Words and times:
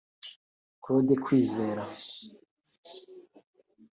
Claude 0.83 1.13
Kwizera 1.23 1.83